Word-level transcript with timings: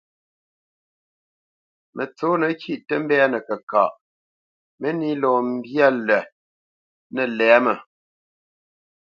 Mətsǒnə 1.95 2.47
kîʼ 2.61 2.81
tə 2.87 2.95
mbɛ́nə 3.03 3.37
kəkaʼ, 3.47 3.91
mə́nī 4.79 5.09
lɔ 5.21 5.31
mbyâ 5.51 5.87
lət 6.07 6.25
nə̂ 7.13 7.25
lɛ̌mə. 7.37 7.73